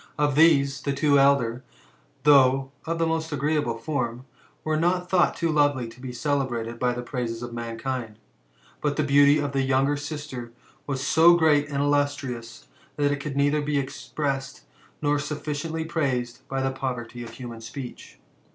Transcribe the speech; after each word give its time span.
Of 0.17 0.33
these, 0.33 0.81
the 0.81 0.93
two 0.93 1.17
eldei; 1.17 1.61
though 2.23 2.71
of 2.87 2.97
the 2.97 3.05
most 3.05 3.31
agreeable 3.31 3.77
form, 3.77 4.25
were 4.63 4.75
not 4.75 5.11
thought 5.11 5.35
too 5.35 5.51
lovely 5.51 5.87
to 5.89 6.01
be 6.01 6.11
celebrated 6.11 6.79
by 6.79 6.93
the 6.93 7.03
praises 7.03 7.43
of 7.43 7.53
mankind; 7.53 8.17
but 8.81 8.95
the 8.95 9.03
beauty 9.03 9.37
of 9.37 9.51
the 9.51 9.61
younger 9.61 9.95
sister 9.95 10.53
was 10.87 11.05
so 11.05 11.35
great 11.35 11.69
and 11.69 11.83
illustrious, 11.83 12.65
that 12.95 13.11
it 13.11 13.19
coiild 13.19 13.35
neither 13.35 13.61
be 13.61 13.77
expressed, 13.77 14.61
nor 15.03 15.19
sufficiently 15.19 15.85
praised 15.85 16.47
by 16.47 16.63
the 16.63 16.71
poverty 16.71 17.23
of 17.23 17.29
human 17.33 17.59
q>eech. 17.59 18.15